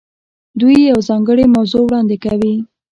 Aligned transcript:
دوی 0.59 0.77
یوه 0.89 1.01
ځانګړې 1.09 1.45
موضوع 1.55 1.81
وړاندې 1.83 2.17
کوي. 2.25 2.55